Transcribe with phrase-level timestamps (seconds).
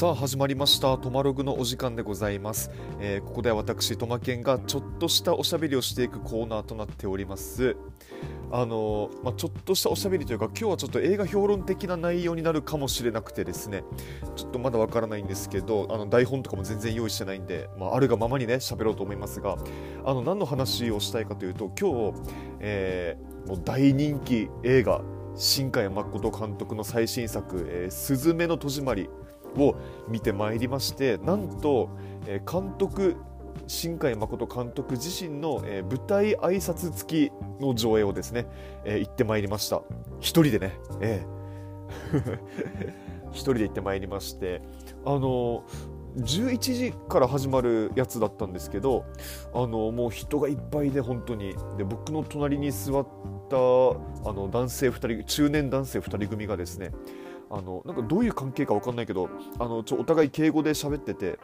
[0.00, 0.96] さあ始まりました。
[0.96, 2.70] トマログのお時間でございます、
[3.00, 7.76] えー、ここでは私トマケンがちょっとしたおしゃべりをしていくコーナーとなっております。
[8.50, 13.84] あのー、まあ、ちょっとしたおしゃべりというか今日はちょっと映画評論的な内容になるかもしれなくてですね。
[14.36, 19.58] ちょっとまだわからないんですけどあの台本とかも全然用意してないんで、まあ、あるがままにね喋ろうと思いますが
[20.06, 22.22] あの何の話をしたいかというと今日、
[22.60, 25.02] えー、もう大人気映画
[25.36, 29.10] 新海誠監督の最新作「えー、すずめの戸締まり」
[29.56, 29.76] を
[30.08, 31.90] 見てまいりましてなんと、
[32.50, 33.16] 監督
[33.66, 38.46] 新海誠監督自身の、え、舞台挨拶付きの上映をですね、
[38.84, 39.82] 行ってまいりました。
[40.20, 41.40] 一人でね、えー、
[43.32, 44.62] 一人で行ってまいりまして
[45.04, 45.64] あの
[46.16, 49.04] 11時から始まるやつだったんですけど
[49.54, 51.54] あのもう人がいっぱいで本当に。
[51.76, 53.06] で僕の隣に座っ
[53.48, 56.90] たあの男性2人中年男性2人組がですね
[57.50, 61.38] あのなんかどういう関係か分かんないけどあのちょお互い敬語で喋ってて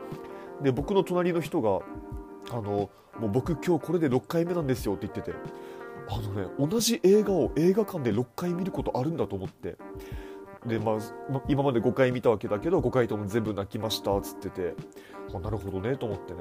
[0.63, 1.81] で僕の隣の人が
[2.51, 5.37] あのもう僕今日これで6回目なんですよって言ってて
[6.09, 9.77] あのね同じ映画を映画館で6回見ることあるんだと思って
[10.67, 14.75] で、まあ、今まで5回見たわけだけど5回とも全部泣きましたっつってて
[15.35, 16.41] あなるほどねと思ってね。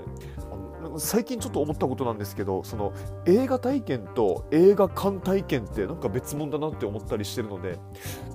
[0.84, 2.94] あの最近ちょっと思ったことなんですけどその
[3.26, 7.80] 映画体験と映画館体験ってなんか別物だなって思ったりしてるので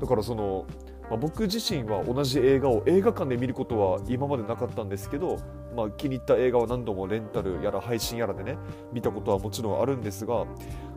[0.00, 0.66] だからその
[1.10, 5.38] まあ、僕自身は同じ映画を映画館で見ることは今までなかったんですけど、
[5.76, 8.56] まあ、気に入った映画は何度もレンタルやら配信やらでね
[8.92, 10.46] 見たことはもちろんあるんですが、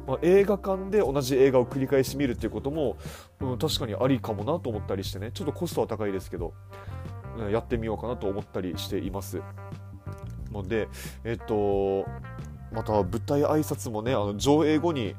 [0.07, 2.95] まあ、映画館で同じ映画を繰り返し見るっていうことも、
[3.41, 6.53] うん、確かにありかもなと思ったりしてねちょっとコストは高いですけど
[7.51, 9.41] やってみようかなと思ったりしています。
[10.51, 10.87] ので
[11.23, 12.05] えっと
[12.71, 15.15] また舞台挨拶もねあの上映後に、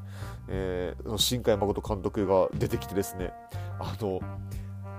[0.48, 3.32] えー、新海誠監督が出てきてですね
[3.80, 4.20] あの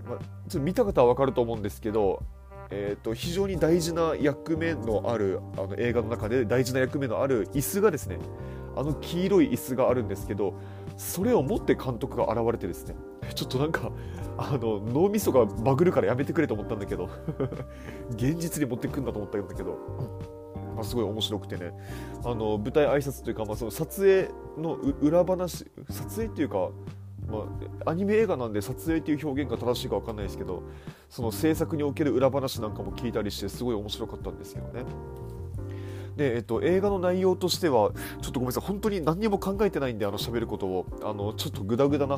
[0.07, 2.23] まあ、ちょっと見た方は分かると思うんですけど、
[2.69, 8.17] えーと、非常に大事な役目のあるあの映画の中で大事な役目のある椅子がですね
[8.75, 10.53] あの黄色い椅子があるんですけど
[10.97, 12.95] それを持って監督が現れてですね
[13.33, 13.91] ちょっとなんか
[14.37, 17.09] あの脳みそがバグるからやめてくれと思ったんだけど
[18.11, 19.77] 現実に持ってくんだと思ったんだけど、
[20.75, 21.71] まあ、すごい面白くてね。
[22.23, 24.29] あの舞台挨拶というか、まあ、その撮影
[24.61, 26.69] の裏話撮影っていうか
[27.27, 27.45] ま
[27.85, 30.63] あ、アニメ映画なんで撮影っていう表現が正しいか分かんないですけど
[31.09, 34.85] その制作における裏話なんかも聞いたりしてすごい面白かったんですけどね。
[36.15, 37.91] でえっと、映画の内容としては
[38.21, 42.17] ちょっとごめんなさい本当に何にも考えてないんであの喋ることをあのちょっとグダグダな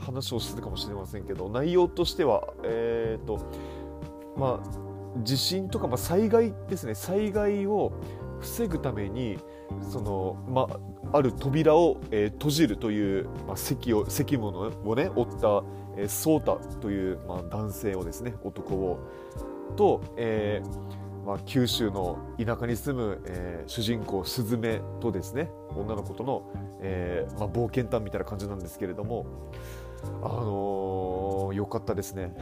[0.00, 3.38] 話をするかもしれませんけど内容としてはえー、っと
[4.36, 7.92] まあ地震とか、まあ、災害ですね災害を
[8.40, 9.38] 防ぐために
[9.90, 10.66] その、ま
[11.12, 15.62] あ、ある扉を、えー、閉じるという、まあ、責を責務をね負った、
[15.96, 18.98] えー、ソータという、まあ、男性をですね男を
[19.76, 29.26] と、えーまあ、九州の田舎に住む、えー、主人公スズメとですね女の子との、えーまあ、冒険探みたいな感じなんですけれども
[30.22, 32.34] あのー、よかったですね。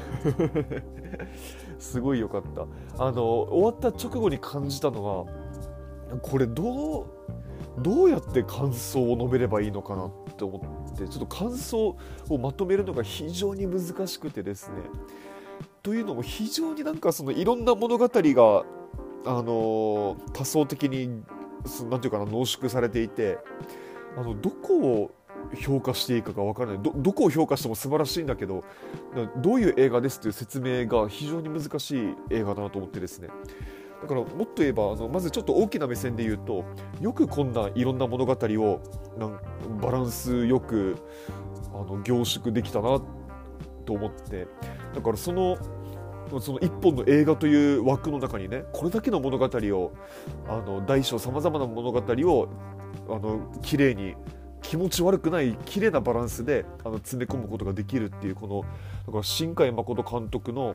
[1.78, 2.62] すごいよかった。
[3.04, 5.25] あのー、終わった直後に感じたのは
[6.23, 7.07] これどう
[7.81, 10.59] どうやって感想を述べればいいのかなって思
[10.93, 11.97] ってちょっと感想
[12.29, 14.77] をまとめるのが非常に難しくてですね。
[15.83, 18.65] というのも非常になんかそのいろんな物語が
[19.25, 21.23] あの多層的に
[21.91, 23.39] 何て言うかな濃縮されていて
[24.17, 25.11] あのどこを
[25.57, 26.83] 評価していいかが分からない。
[26.83, 28.65] どどこを評価しても素晴らしいんだけど
[29.37, 33.29] どういう映画ですっていう説明が非常に難しい映画だなと思ってですね。
[34.00, 36.64] だからもっと言えばあのまずちょっと大きな目線で言うと
[37.00, 38.81] よくこんないろんな物語を
[39.19, 40.97] なんバランスよく
[41.75, 43.00] あの凝縮できたな
[43.84, 44.47] と思って
[44.94, 45.56] だからその
[46.41, 49.92] その一本の映画という枠の中にねこれだけの物語を
[50.47, 52.48] あの大小さまざまな物語を
[53.09, 54.15] あの綺麗に
[54.60, 58.60] 気持ち悪くない綺麗なバランスであの詰め込むことができるっていうこの
[59.06, 60.74] だから新海誠監督の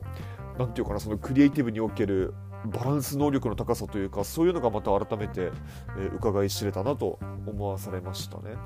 [0.58, 2.34] 何て言うかなそのクリエイティブにおける
[2.66, 5.52] バランス能力の高さというかそういうのがまた改めて、
[5.98, 8.56] えー、伺い知れたなと思わされましたね。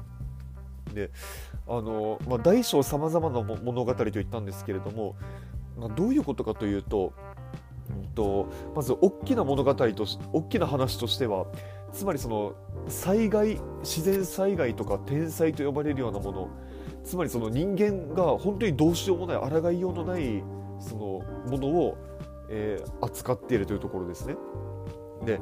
[0.94, 1.10] で
[1.66, 5.16] あの、まあ、大小さまざまな物語と言ったんですけれども、
[5.78, 7.12] まあ、どういうことかというと,、
[7.90, 11.46] うんと、まず大きな物語とし大きな話としては
[11.92, 12.54] つまりその
[12.88, 16.48] 災害自然災害とか天災と呼ばれるようなもの
[17.04, 20.42] つまりその人間が本当にどうしようもない抗いようのない
[20.78, 21.96] そのものを
[22.48, 24.36] えー、扱っているというところですね。
[25.24, 25.40] で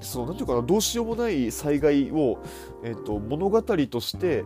[0.00, 2.38] そうなんていうかなどうしようもない災害を、
[2.84, 4.44] えーと、物語として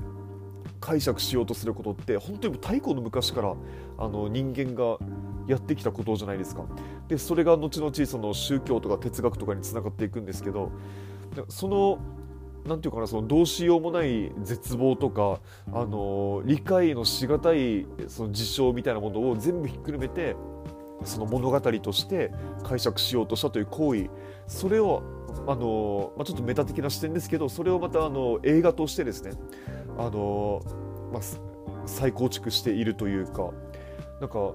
[0.81, 3.55] 解釈しようとすることって本当に太古の昔から
[3.99, 4.99] あの人間が
[5.47, 6.65] やってきたことじゃないですか
[7.09, 10.71] でそれが後々その宗教とか哲学とかにつながっていくんですけど
[11.49, 11.99] その
[12.67, 15.41] なんていうかなそのどうしようもない絶望とか、
[15.73, 20.37] あの理解のしがたいその事象みたいなものを全部ひっくるめて
[21.05, 22.31] その物語として
[22.62, 24.11] 解釈しようとしたという行為
[24.47, 25.02] それを
[25.47, 29.32] あの、まあ、ちょっとメタ的な視点ですけどそれをまたあの映画としてですね
[29.99, 30.61] あの、
[31.12, 31.23] まあ、
[31.87, 33.50] 再構築しているというか
[34.20, 34.52] なんか、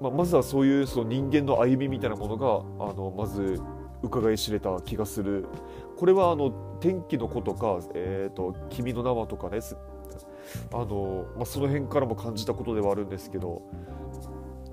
[0.00, 3.60] まあ、まずはそういうその人間の歩みみたいなものがあのまず
[4.02, 5.46] 伺い知れた気がする。
[5.98, 6.50] これはあの
[6.80, 9.76] 天気の子とか、えーと、君の名はとかです
[10.72, 13.62] あの、まあ、その辺からも感じたことではあるんですけど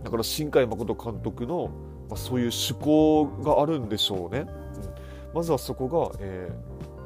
[0.05, 1.71] だから新海誠監督の、
[2.09, 4.47] まあ、そういう趣向があるんでしょうね、うん、
[5.33, 6.51] まずはそこが、え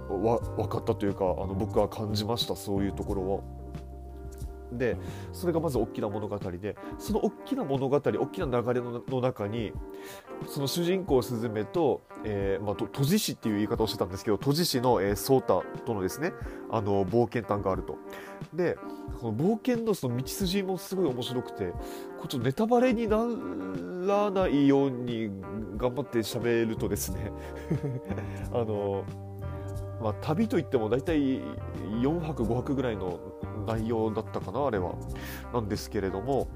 [0.10, 3.59] ー、わ分かったというかあの僕は感じましたそういうところを。
[4.72, 4.98] で
[5.34, 9.74] それがまず大きな物語でその大きな物語大きな流れの中に
[10.48, 16.34] その主人公スズメと、えーまあ、閉じ師っていう言い方をしてたんですけど閉じ師の、えー、ソーとのですね
[16.72, 17.98] あの冒険譚があると。
[18.54, 18.78] で
[19.20, 21.74] その冒険のその道筋もすごい面白くて
[22.22, 23.26] こちょっとネタバレにな
[24.08, 25.30] らないように
[25.76, 27.32] 頑張って喋るとですね
[28.54, 29.04] あの
[30.02, 31.42] まあ、旅といっても大体
[32.02, 33.20] 4泊5泊ぐらいの
[33.74, 34.96] 内容だったかなあれは。
[35.54, 36.48] なんですけれども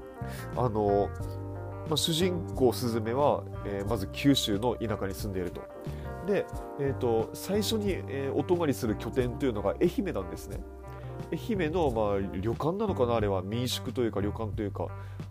[0.56, 1.08] あの、
[1.88, 5.62] まあ、主人公スズメは、えー、まず九州の田舎に住んでいると。
[6.26, 6.46] で、
[6.80, 10.58] えーと、最初に、えー、お泊まりする拠点というのが愛媛なんですね。
[11.32, 13.42] 愛媛の、まあ、旅館なのかなあれは。
[13.42, 14.88] 民宿というか旅館というか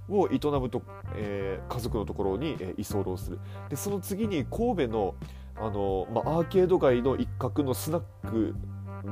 [0.10, 0.82] を営むと、
[1.16, 3.40] えー、家族のところに、えー、居候する。
[3.70, 5.16] でその次に神戸の
[5.56, 8.56] あの、まあ、アーケード街の一角のスナック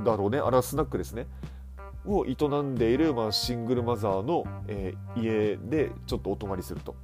[0.06, 0.40] だろうね。
[0.40, 1.28] あれはスナックですね。
[2.06, 6.96] を営んでいる、まあ、シングルマザーの、えー、家でちょっとお泊まりすると。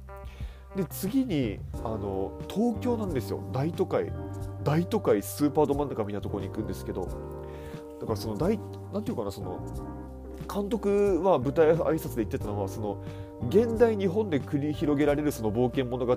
[0.76, 3.42] で次にあの東京なんですよ。
[3.52, 4.12] 大都会。
[4.64, 7.08] 大都会スーパーど真ん中みたいなところに行くんですけど。
[8.00, 8.58] だからその大
[8.92, 9.60] なんていうかなその
[10.52, 13.02] 監督は舞台挨拶で言ってたのはその
[13.48, 16.12] 現代日本で繰り広げられるその冒険物語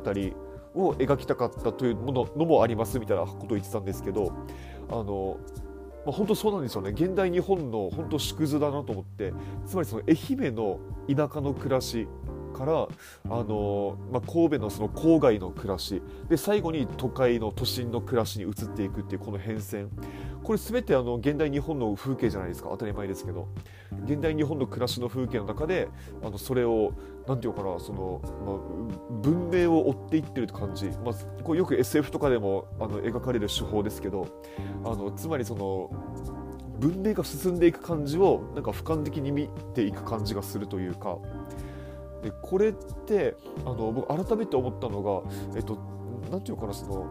[0.74, 4.32] を描きたかったというもののもありますみたいなことを言ってたんですけど
[4.90, 5.38] あの
[6.06, 6.92] まあ、本当そうなんですよね。
[6.92, 9.34] 現代日本の本当縮図だなと思って。
[9.66, 12.08] つまりその愛媛の田舎の暮らし。
[12.52, 12.88] からあ
[13.44, 19.88] の、まあ、神戸のその郊外の暮らしで最後に都会の都心の暮らしに移っていくっていうこの変遷。
[20.44, 22.70] これ全てあの現代日本の風景じゃないですか。
[22.70, 23.48] 当たり前ですけど。
[24.06, 25.90] 現代日本の暮らしの風景の中で
[26.24, 26.94] あのそれを
[27.28, 34.28] 何て言うかなその、まあ、文明を追っていってるって感じ、まあ、これよく SF とかでもあの描かれる手法ですけど
[34.86, 35.92] あのつまりその
[36.80, 41.18] 文明が進んでいく感じをなんか俯瞰的に見ていく感じがするというか。
[42.22, 43.36] でこれって
[43.66, 45.22] あの僕改めて思ったのが
[45.56, 45.78] えっと
[46.32, 47.08] 何て言うかなその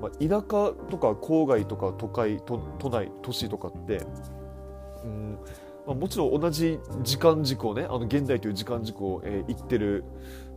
[0.00, 4.00] まあ、田舎とか郊外とか都会都都内都市とかって、
[5.04, 5.38] うん
[5.86, 10.04] まあ、もちろん同じ時間軸をねあの現代という時間軸を、えー、言ってる、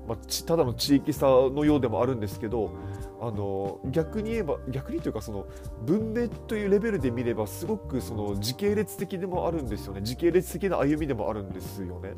[0.07, 2.71] まあ、ただの地域差のようでもあるんですけど
[3.19, 5.45] あの逆に言えば逆にというかその
[5.85, 12.13] 文明というレベルで見ればすごくその時系列的でもあるんですよね時系列的な歩みでもあるんですよね。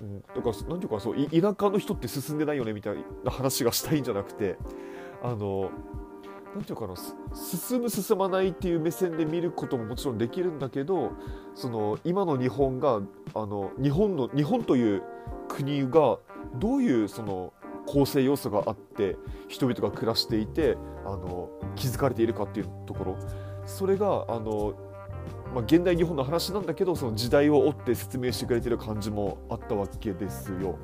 [0.00, 4.56] うん、だからなんていうかそう田舎の人って進んでないよねみたいな話がしたいんじゃなくて
[5.22, 5.70] あの
[6.54, 6.94] なんていうかな
[7.34, 11.12] 進む進まないっていう目線で見ることももちろんできるんだけど
[11.54, 13.00] その今の日本が
[13.34, 15.02] あの日本の日本という
[15.48, 16.18] 国が
[16.54, 17.52] どういうその
[17.86, 19.16] 構成要素があって
[19.48, 23.16] 人々が暮らしていてあの気づかれているかっていうところ。
[23.68, 24.74] それがあの、
[25.54, 30.78] まあ、現代日本の話なんだけどその時代を追って説明してくれてる感じもあったわけですよ。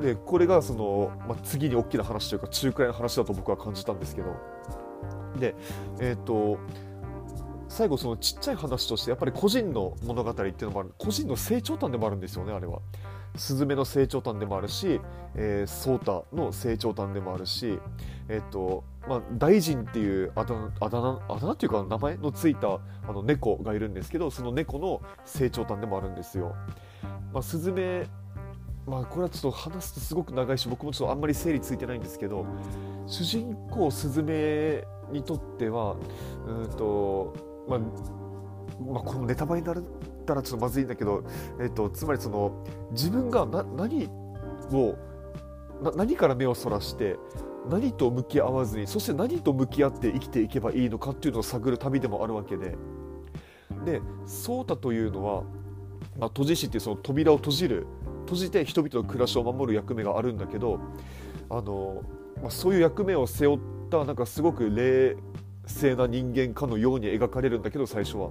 [0.00, 4.36] でこれがその、まあ、次に大きな話というか中くらいの話だと僕は感じたんですけど
[5.38, 5.54] で
[6.00, 6.58] えっ、ー、と
[7.68, 12.80] 最後そのちっちゃい話としてやっぱり個人の物語っていうのもある個人の成長譚でもあるんですよねあれは。
[13.36, 15.00] スズメの成長譚でもあるし、
[15.34, 17.78] えー、ソータの成長譚でもあるし、
[18.28, 26.54] えっ、ー、とまあ、大臣っていうあだ名あだ名あだ名っていうか名前のついたあの猫がいるんですけどその猫の成長譚でもあるんですよ。
[27.32, 28.06] まあ、スズメ
[28.86, 32.46] まあこれはちょっと話すとすごく長いし僕もちょっとあんまり整理ついてないんですけど
[33.06, 35.96] 主人公スズメにとっては
[36.46, 37.34] うんと、
[37.68, 37.78] まあ、
[38.80, 39.76] まあこのネタバレになっ
[40.24, 41.24] たらちょっとまずいんだけど、
[41.60, 44.08] えっと、つまりその自分がな何
[44.72, 44.96] を
[45.82, 47.16] な何から目をそらして
[47.68, 52.76] 何と向き合わずにそして何と向き合って生きていけばいいのかっていうのを探る旅でもあるわけで。
[53.84, 55.42] で颯太というのは、
[56.18, 57.86] まあ、閉じ師っていうその扉を閉じる
[58.24, 60.80] 閉じて人々の暮らしを守る役目があるんだけど
[61.48, 62.02] あの、
[62.42, 65.16] まあ、そういう役目を背負ったなんかすごく冷
[65.66, 68.30] 静な人間かのように描かれるんだけど最初は。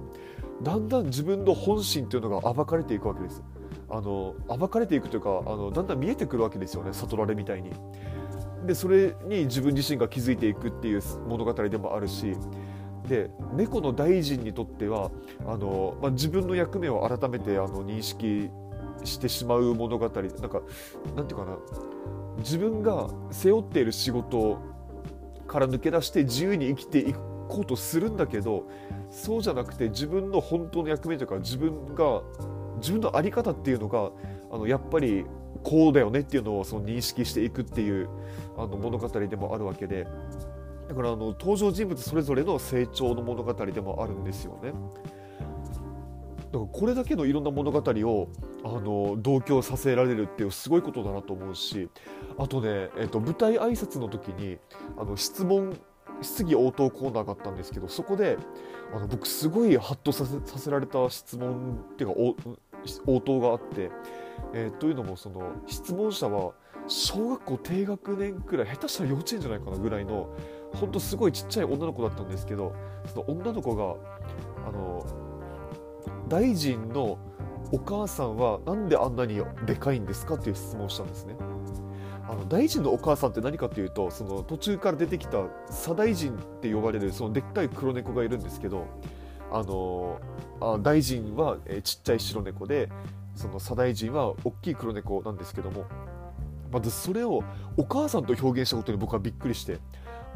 [0.62, 3.42] だんだん自分の本心というのが暴かれていくわけです。
[3.88, 7.70] あの暴かれていくというかあのだんだん見えてくるわけですよね悟られみたいに。
[8.64, 12.34] でそれに自分自身が気づいていくっていう物語でもあるし
[13.08, 15.10] で猫の大臣にとっては
[15.46, 18.50] あの、まあ、自分の役目を改めてあの認識
[19.04, 20.60] してしまう物語なんか
[21.14, 21.56] なんていうかな
[22.38, 24.58] 自分が背負っている仕事
[25.46, 27.14] から抜け出して自由に生きてい
[27.48, 28.68] こうとするんだけど
[29.10, 32.22] そうじゃなくて自分の本当の役目というか自分が
[32.78, 34.10] 自分の在り方っていうのが
[34.50, 35.24] あのやっぱり
[35.56, 38.08] こうだよねっていうのをその認識していくっていう
[38.56, 40.06] あの物語でもあるわけで
[40.88, 44.72] だからあの登場人物それぞれの成長の物語でもあるんですよね。
[46.52, 48.28] だからこれだけのいろんな物語を
[48.64, 51.88] あの同居させられるっていうすごいことだなと思うし
[52.38, 54.58] あとね、えっと、舞台挨拶の時に
[54.96, 55.76] あの質問
[56.22, 58.38] 質疑応答コーナーがあったんですけどそこで
[58.94, 62.50] あの僕すごいハッとさせられた質問っていうか
[63.06, 63.90] 応答があって、
[64.52, 66.52] えー、というのもその質問者は
[66.88, 70.28] 小学校低学年くらい下手したら幼稚園じゃないかなぐらいの
[70.74, 72.74] ほんとすごいちっちゃい女の子だったんですけど
[73.06, 73.96] その女の子が
[74.68, 75.04] あの
[76.28, 77.18] 大臣の
[77.72, 81.34] お母さんはなんであんなにでかいんですかっていう質問をしたんですね。
[82.28, 88.86] あの大臣のお母さんって何かというとその途中から出てきた左大臣って呼ばれるそのでっかい黒猫がいるんですけど
[89.52, 90.18] あの
[90.60, 92.88] あ大臣は、えちっちゃい白猫で
[93.34, 95.84] その左大臣は大きい黒猫なんですけども
[96.72, 97.42] まずそれを
[97.76, 99.78] お母さんと表現したことに僕はびっくりして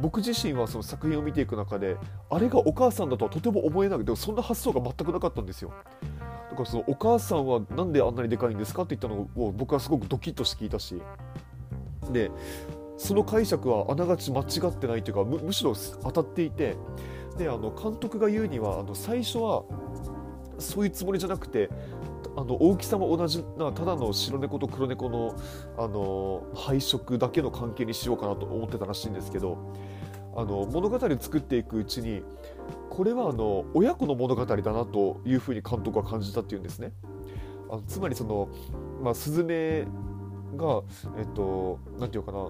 [0.00, 1.96] 僕自身はその作品を見ていく中で
[2.30, 5.72] あれがお母さんだとはとても思えなくてそんな発想が全くなかったんですよ。
[6.50, 11.00] だからそのお母さんはなんであんなにでかいんですかって言ったのを僕はすごくドキッとして聞いたし
[12.10, 12.30] で
[12.96, 16.76] その解釈はあながち間違ってないというかむしろ当たっていて
[17.40, 19.64] であの監督が言うにはあの最初は
[20.58, 21.70] そういうつもりじゃなくて
[22.36, 25.34] あの大きさも同じなただの白猫と黒猫の
[25.78, 29.56] あの配色だけの関係にしようかなと思ってたらしいんですけど
[30.36, 32.22] あの物語を作っていくうちに
[32.90, 36.92] これはあの親子の物語だなというふうに監督は感じたっていうんですね。
[37.70, 38.48] あのつまりその、
[39.02, 39.86] まあ、スズメ
[40.56, 40.82] が、
[41.16, 42.48] えっと、なんていうかな、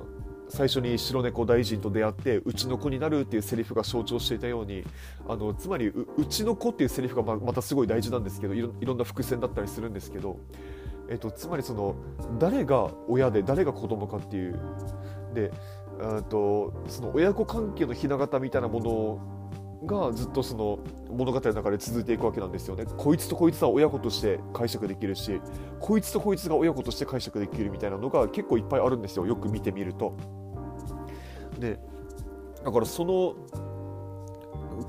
[0.50, 4.85] 最初に白猫大臣と出会ってうちの子になるっていうセリフが象徴していたように
[5.28, 10.38] あのつまりうちの子っていうセリフがままたすごい大事なんですけどいろいろんな伏線だったりするんですけど、
[11.09, 11.95] えっと、つまりその
[12.38, 14.61] 誰が親で誰が子供かっていう
[15.35, 15.52] で
[16.28, 20.78] とその親子関係のひな形みたいなものがずっとその
[21.11, 22.85] 物語の中で続いていくわけなんですよね。
[22.97, 25.40] こいつとこいつは親子として解釈できるし
[25.78, 30.40] こいつとこいつが親子として解釈できるみたいなのが結構いっぱいあるんですよよく見てみると。
[31.61, 31.79] で
[32.64, 33.35] だからその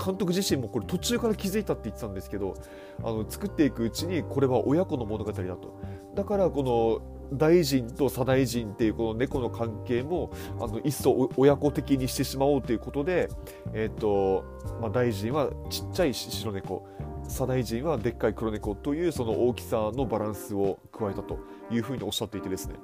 [0.04, 2.54] 監督自身もこれ途中から気づいたって言ってたんですけど
[3.02, 5.80] あの作っていくうちにこれは親子の物語だと。
[6.14, 13.30] だからこの大臣と左大臣っていうこの猫の関係もあの一層親子的にしてしまおうということで、
[13.72, 14.44] えーと
[14.80, 16.86] まあ、大臣はちっちゃい白猫
[17.28, 21.38] 左大臣はでっかい黒猫というその大きさのバランスを加えたと
[21.70, 22.74] いうふうにおっしゃっていてですね。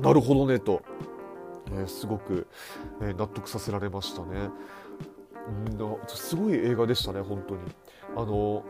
[0.00, 0.82] なるほどねと、
[1.72, 2.46] え、すごく、
[3.02, 4.50] え、納得させられましたね。
[6.08, 7.60] すごい映画でしたね本当に
[8.16, 8.64] あの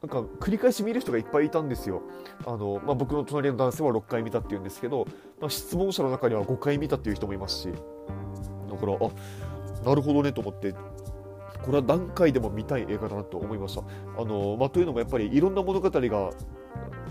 [0.00, 2.02] なんか繰り返し見る人がいっぱいいたんですよ。
[2.46, 5.06] あのまあ、僕の隣の男性は6回見たっていうんですけど、
[5.40, 13.82] まあ、質問者の中には5回見たっていう人もいますしだからあなるほどねと思ってこれは何回でも見たい映画だなと思いました。
[14.16, 16.30] あのまあ、というのもやっぱりいろんな物語が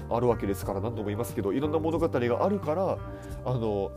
[0.10, 2.98] あるわけですから何度も言いますけどいろんな物語があるから
[3.46, 3.92] あの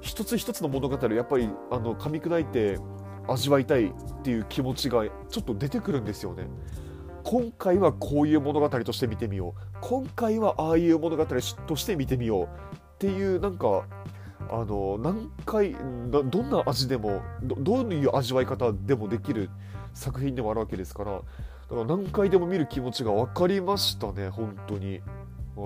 [0.00, 2.78] 一つ一つの物語をやっぱりあの噛み砕いて
[3.28, 3.92] 味わいたいっ
[4.22, 6.48] ていう気持ちがちょっと出てくるんですよね。
[7.22, 12.48] 今回はこういう物語として見てみよう今回はああいう物語として見てみようっ
[12.98, 13.84] ていうなんか
[14.48, 15.76] あの何回
[16.08, 19.50] どんな味でもどういう味わい方でもできる
[19.94, 21.24] 作品でもあるわけですからだか
[21.70, 25.00] ら何回でも見る気持ちが分かりましたね本当に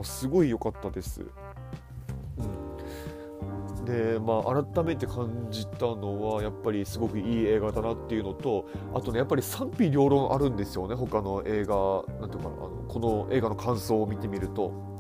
[0.02, 1.20] すごい良かったです。
[1.20, 2.74] うん
[3.84, 14.94] でまあ改めて感じたのはやっぱりすごくいい映画だなっていうのとあとねやっぱり賛否両論あるんですよね他の映画なんていうかなあのこの映画の感想を見てみると。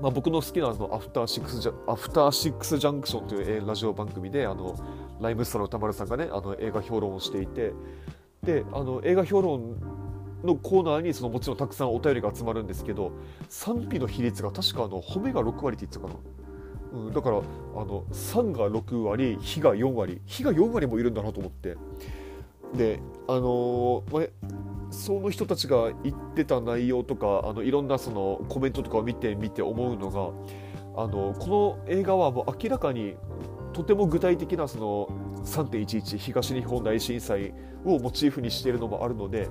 [0.00, 4.74] まあ、僕の好きなあのアフターシックスジャアフターシックスジャンクションというラジオ番組であの
[5.20, 7.72] ライムスターの歌丸さんがねあの映画評論をしていて
[8.42, 9.76] であの映画評論
[10.44, 13.12] のコーナーにそのもちろんたくさんお便りが集まるんですけど
[13.48, 16.14] 賛否の比率が確かあの褒めが6割って言ってたかな。
[16.92, 21.76] うん、だからあの3が6割非が4割非が4割もいるんだなと思って
[22.74, 24.30] であのー、
[24.90, 33.16] その人たちが言ってた内容とかあのいろんなそのコメントとかを見てみて思うのがあのこの映画はもう明らかに
[33.72, 35.08] とても具体的なその
[35.44, 39.48] 3.11東日本大震災をモチーフにしているのもあるので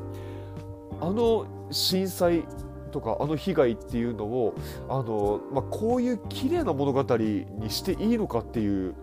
[1.01, 2.45] あの震災
[2.91, 4.53] とかあの被害っていうのを
[4.87, 8.93] あの、まあ、こういう綺麗な物語にしていいのかっていう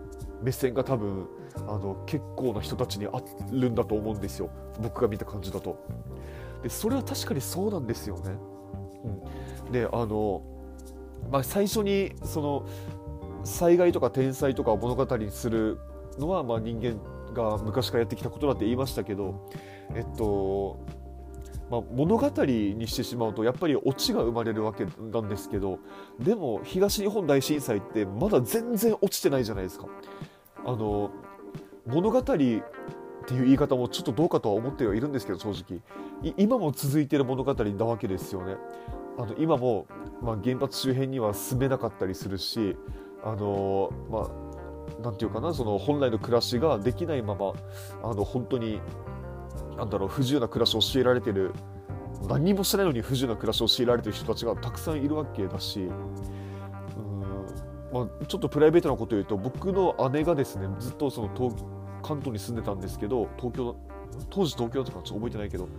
[0.41, 1.27] 目線が多分
[1.67, 5.83] あの結構な人たちにあるんだと思うんですよ僕が見た感じだと。
[6.63, 8.35] でそれは確かにそうなんですよね。
[9.65, 10.41] うん、であの、
[11.31, 12.65] まあ、最初にその
[13.43, 15.79] 災害とか天災とかを物語にする
[16.17, 16.99] のは、まあ、人間
[17.33, 19.49] が昔からやってきたことだって言いましたけど、
[19.95, 20.79] えっと
[21.69, 25.79] まあ、物語にしてしまうとやっぱりオチが生まれるわけなんですけど
[26.19, 29.87] でも東日本大震災ってまだ全然落ちてないじゃないですか。
[30.65, 31.11] あの
[31.85, 32.63] 物語っていう
[33.45, 38.57] 言い方もちょっとどうかとは思ってはいるんですけど正直今も続いている物語なわけですよね。
[39.17, 39.85] あの今も、
[40.21, 42.77] まあ、原発周辺には住めなかったりするし
[43.23, 44.29] あのま
[44.99, 47.53] あなんていうかな本来の暮らしができないまま
[48.03, 48.81] あの本当に
[49.79, 51.53] なんだろう不自由な暮らしを教えられてる
[52.27, 55.89] 何もしてないのに不自由な暮らしを強いられてる人たちがたくさんいるわけだしう
[57.01, 57.21] ん、
[57.93, 61.55] まあ、ちょっとプライベートなこと言うと僕の姉がですねずっとその東
[62.03, 63.75] 関東に住んでたんですけど東京
[64.29, 65.69] 当時東京だったかちょっと覚えてないけど、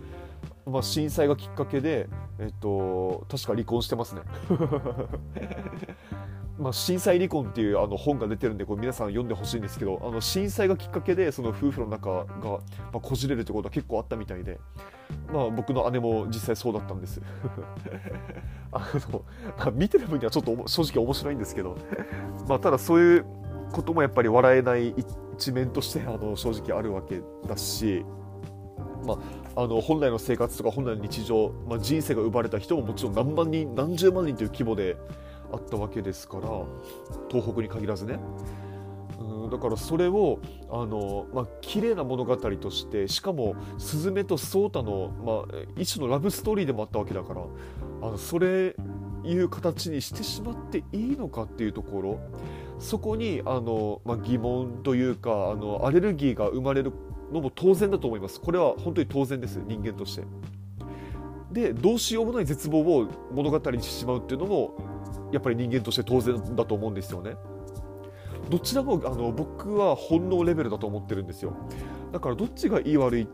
[0.65, 2.07] まあ、震災がきっかけで、
[2.39, 4.21] えっと、確か離婚してますね。
[6.59, 12.59] まあ、震災離婚っていうあの本が出てるんでこれ皆さん読んでほしいんですけどあの震災がきっかけでその夫婦の仲が、ま
[12.93, 14.59] あ、こじれるってことは結構あったみたいで、
[15.33, 17.19] まあ、僕の姉も実際そうだったんです。
[18.71, 19.23] あの、
[19.57, 21.75] まあ、見てる分にはちょっと正直面白いんですけど、
[22.47, 23.25] まあ、ただそういう
[23.71, 24.89] こともやっぱり笑えない
[25.37, 28.05] 一面としてあの正直あるわけだし、
[29.05, 29.17] ま
[29.55, 34.97] あ、あの本来の生活とか本来の日常、まあ、人生が奪われた人ももちろん何万人何十万人という規模で
[35.51, 36.47] あったわけですから
[37.29, 38.19] 東北に限らずね。
[39.19, 45.11] うんだからそれをあの、まあ綺麗な物語としてしかもスズメとソータの、
[45.49, 47.41] まあ、一種のラブストーリーでもあったわけだから
[48.01, 48.75] あのそれ
[49.23, 52.19] いう形にしてしまっていいのかっていうところ
[52.79, 56.91] そこにあの、まあ、疑問というかあのアレルギーが生まれる
[57.31, 60.23] のも当然だと思いますこれは本当に当然です人間として
[61.51, 64.77] でどうしようもない絶望を物語にしてしまうっていうのも
[65.31, 67.35] やっぱり人間として当然だと思うんですよね。
[68.49, 71.53] どちらもあの僕は本能レベルだと思ってるんですよ。
[72.11, 73.27] だからどっちがいい悪いっ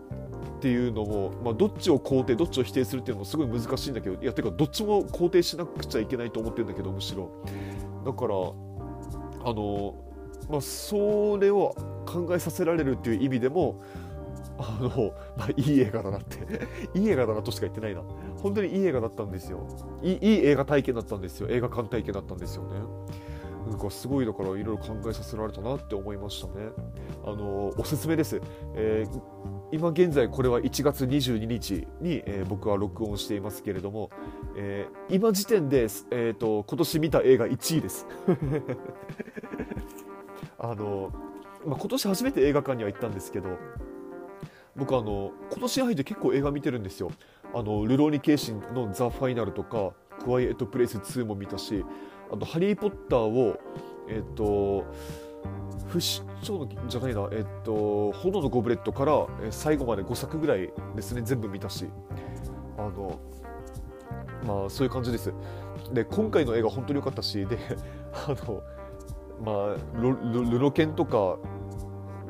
[0.60, 7.30] ていうのも、まあ、どっちを肯定どっちを否定するっていうのもすごい難しいんだけどいやてかどっちも肯定しなくちゃいけないと思ってるんだけどむしろ
[8.06, 8.36] だから
[9.44, 9.96] あの、
[10.50, 13.82] まあ、それを考えさせられるっていう意味でも
[14.58, 16.38] あの、まあ、いい映画だなって。
[16.98, 18.02] いい映画だなとしか言ってないな。
[18.42, 19.68] 本当にいい映画だったんですよ。
[20.02, 21.48] いい映画体験だったんですよ。
[21.50, 22.80] 映画館体験だったんですよね。
[23.70, 26.70] なんかすごいだからいろいろ考えさせられたなって思いましたね。
[27.26, 28.40] あのおすすめです、
[28.76, 29.22] えー、
[29.74, 34.10] 今現在これは1月22日に、えー、僕は録音していますけれども、
[34.56, 38.08] えー、今時点で、えーと、今年見た映画1位です。
[40.60, 41.12] あの、
[41.66, 43.50] まあ、今年初めて映画館には行ったんですけど
[44.76, 47.12] 僕あの今年に入って結構映画見てるんですよ。
[47.54, 49.94] あのルローニケーシンの「ザ・ファイナルとか
[50.24, 51.84] 「クワイエット・プレイス2」も見たし
[52.32, 53.58] あと「ハリー・ポッターを」
[54.08, 54.86] えっ、と
[55.88, 61.88] 不死鳥のじゃないな、えっ、と「炎のゴブレット」から、え最後まで5作ぐらいですね全部見たし。
[62.78, 63.20] あの
[64.46, 65.34] まあそういう感じです。
[65.92, 67.58] で今回の映画本当に良かったしで
[68.14, 68.62] あの
[69.44, 70.16] まあ、ル
[70.50, 71.38] ルロケンとか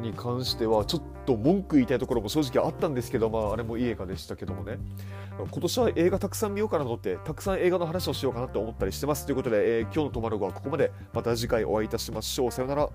[0.02, 4.78] に関してはちょっと文句言いたいところも正直あったんですけど、まあ、あれもいい映画でしたけどもね。
[5.38, 9.26] 今年は映画たくさん見ようかなと思ってたくさん映画の話をしようかなと思ったりしてます。
[9.26, 10.92] ということで、えー、今日の「とまるご」はここまで。
[11.14, 12.52] また次回お会いいたしましょう。
[12.52, 12.90] さようなら。